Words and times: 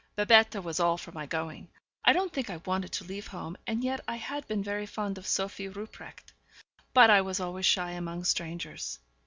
Babette 0.15 0.63
was 0.63 0.79
all 0.79 0.97
for 0.97 1.11
my 1.11 1.27
going; 1.27 1.67
I 2.03 2.11
don't 2.11 2.33
think 2.33 2.49
I 2.49 2.57
wanted 2.57 2.91
to 2.93 3.03
leave 3.03 3.27
home, 3.27 3.55
and 3.67 3.83
yet 3.83 3.99
I 4.07 4.15
had 4.15 4.47
been 4.47 4.63
very 4.63 4.87
fond 4.87 5.19
of 5.19 5.27
Sophie 5.27 5.67
Rupprecht. 5.67 6.33
But 6.91 7.11
I 7.11 7.21
was 7.21 7.39
always 7.39 7.67
shy 7.67 7.91
among 7.91 8.23
strangers. 8.23 8.97